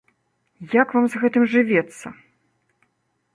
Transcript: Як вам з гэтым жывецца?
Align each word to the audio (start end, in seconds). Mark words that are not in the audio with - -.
Як 0.75 0.95
вам 0.95 1.05
з 1.13 1.21
гэтым 1.25 1.43
жывецца? 1.53 2.07